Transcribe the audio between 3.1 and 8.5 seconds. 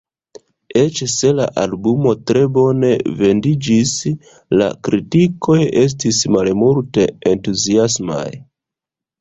vendiĝis, la kritikoj estis malmulte entuziasmaj.